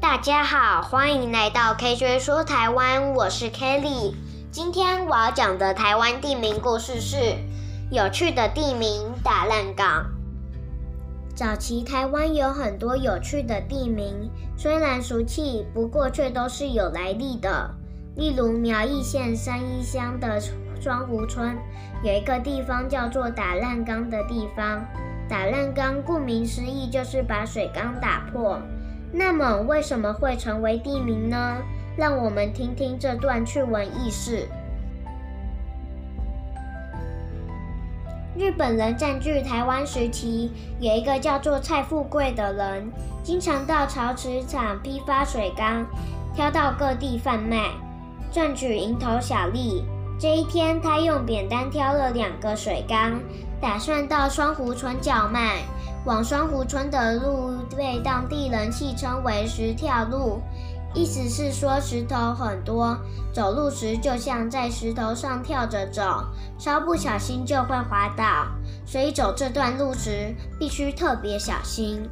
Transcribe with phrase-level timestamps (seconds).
[0.00, 4.14] 大家好，欢迎来到 KJ 说台湾，我是 Kelly。
[4.50, 7.36] 今天我要讲的台湾地名故事是
[7.90, 10.06] 有趣的地名打烂港。
[11.34, 17.70] 早期台湾有很多有趣的地名，虽然俗气，不过却都是有来历的。
[18.16, 20.40] 例如苗栗县三义乡的
[20.80, 21.56] 双湖村，
[22.04, 24.84] 有一个地方叫做打烂缸的地方。
[25.28, 28.60] 打烂缸顾名思义就是把水缸打破。
[29.12, 31.58] 那么为什么会成为地名呢？
[31.96, 34.48] 让我们听听这段趣闻轶事。
[38.36, 40.50] 日本人占据台湾时期，
[40.80, 42.90] 有一个叫做蔡富贵的人，
[43.22, 45.86] 经常到陶瓷厂批发水缸，
[46.34, 47.70] 挑到各地贩卖，
[48.32, 49.84] 赚取蝇头小利。
[50.18, 53.20] 这一天，他用扁担挑了两个水缸，
[53.60, 55.62] 打算到双湖村叫卖。
[56.06, 60.40] 往双湖村的路被当地人戏称为“石跳路”。
[60.94, 62.96] 意思是说石头很多，
[63.32, 66.24] 走路时就像在石头上跳着走，
[66.58, 68.46] 稍不小心就会滑倒，
[68.86, 72.08] 所以走这段路时必须特别小心。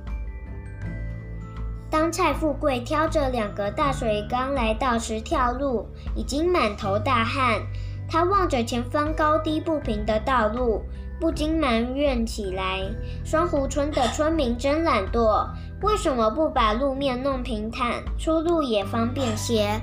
[1.90, 7.60] 当蔡富贵挑着两个大水缸来到石跳路，已经满头大汗，
[8.08, 10.82] 他望着前方高低不平的道路，
[11.18, 12.80] 不禁埋怨起来：
[13.24, 15.48] 双湖村的村民真懒惰。
[15.82, 19.80] 为什么不把路面弄平坦，出入也方便些？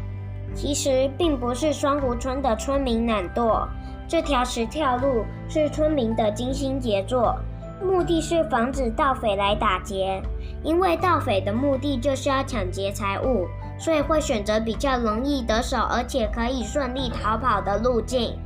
[0.56, 3.67] 其实并不是双湖村的村民懒惰，
[4.08, 7.36] 这条石跳路是村民的精心杰作，
[7.83, 10.22] 目的是防止盗匪来打劫。
[10.64, 13.48] 因为盗匪的目的就是要抢劫财物，
[13.80, 18.38] 所以会选择比较容易得手，而且可以顺利逃跑的路径。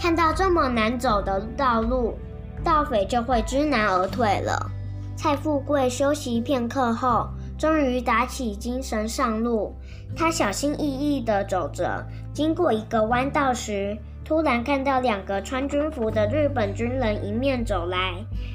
[0.00, 2.16] 看到这么难走的道路，
[2.64, 4.70] 盗匪就会知难而退了。
[5.14, 9.74] 蔡富贵休息片刻后，终于打起精神上路。
[10.16, 18.14] 他小心翼翼地走着，经过一个弯道时，突然看到两个穿军服的日本军人迎面走来。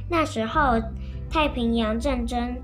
[0.10, 0.82] 那时候，
[1.30, 2.56] 太平洋战争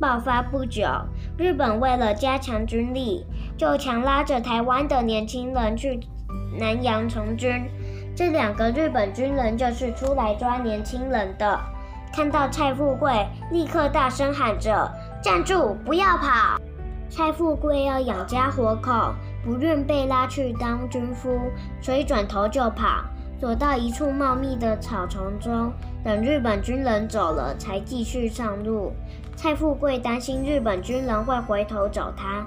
[0.00, 0.88] 爆发不久，
[1.36, 3.26] 日本为了加强军力，
[3.58, 6.00] 就强拉着台湾的年轻人去
[6.58, 7.68] 南洋从军。
[8.16, 11.60] 这两个日本军人就是出来抓年轻人的。
[12.14, 14.90] 看到蔡富贵，立刻大声喊着
[15.22, 16.58] ：“站住，不要跑！”
[17.10, 19.12] 蔡富贵要养家活口，
[19.44, 21.38] 不愿被拉去当军夫，
[21.82, 23.04] 所以转头就跑，
[23.38, 25.72] 躲到一处茂密的草丛中，
[26.02, 28.92] 等日本军人走了，才继续上路。
[29.42, 32.46] 蔡富贵担心日本军人会回头找他，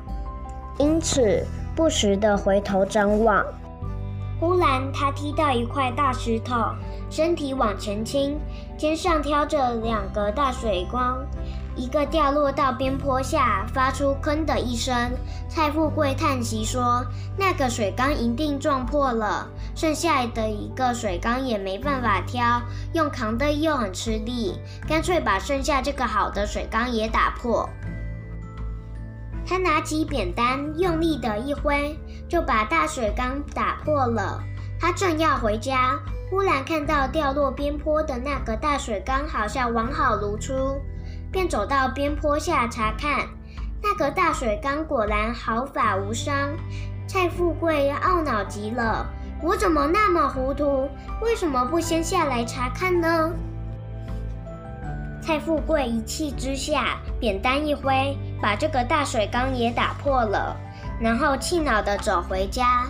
[0.77, 1.43] 因此
[1.75, 3.43] 不时地回头张望。
[4.39, 6.53] 忽然，他踢到一块大石头，
[7.09, 8.37] 身体往前倾，
[8.77, 11.25] 肩上挑着两个大水缸，
[11.75, 15.11] 一个掉落到边坡下，发出“吭”的一声。
[15.49, 17.05] 蔡富贵叹息说
[17.37, 22.61] ：“那个水缸一定撞破了，剩下的一个水缸也没办法挑，
[22.93, 27.69] 用扛的又很吃力，干脆把剩下这个好的水缸也打破。”
[29.45, 34.41] 他拿起扁担，用力的一挥，就把大水缸打破了。
[34.79, 40.81] 他正要回家，忽然看到掉落边坡的那个大水缸好像完好如初，
[41.33, 43.27] 便走到边坡下查看。
[43.81, 46.51] 那个大水缸果然毫发无伤。
[47.05, 49.05] 蔡富贵懊恼极了
[49.43, 50.87] ：“我怎么那么糊涂？
[51.21, 53.31] 为什么不先下来查看呢？”
[55.21, 60.55] 蔡富贵一气之下，扁担一挥，把这个大水缸也打破了，
[60.99, 62.85] 然后气恼地走回家。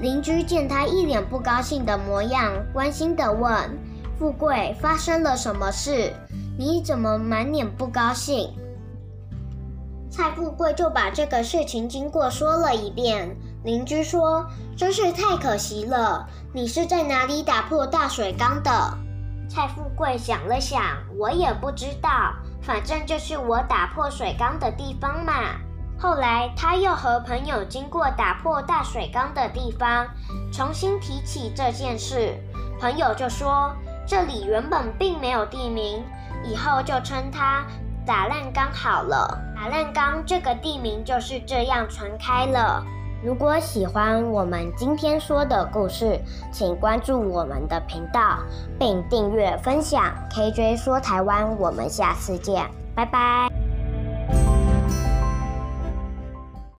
[0.00, 3.52] 邻居见他一脸不高兴的模样，关心地问
[4.18, 6.12] ：“富贵，发生了什么事？
[6.60, 8.52] 你怎么满脸不高兴？”
[10.12, 13.34] 蔡富贵就把这个事情经过说了一遍。
[13.64, 18.70] 邻居说：“真是太可惜了，你是在哪里打破大水缸的？”
[19.48, 20.82] 蔡富贵想了想，
[21.18, 25.32] 我也不知道，反正就是我打破水缸的地方嘛。
[25.98, 30.06] 后来他又和朋友经过打破大水缸的地方，
[30.52, 32.34] 重新提起这件事，
[32.78, 33.74] 朋友就说
[34.06, 36.02] 这里原本并没有地名，
[36.44, 37.64] 以后就称它
[38.06, 39.38] 打烂缸好了。
[39.54, 42.84] 打烂缸这个地名就是这样传开了。
[43.22, 46.18] 如果喜欢我们今天说的故事，
[46.50, 48.38] 请关注我们的频道，
[48.78, 50.02] 并订阅分享。
[50.30, 52.64] KJ 说台湾，我们下次见，
[52.94, 53.59] 拜拜。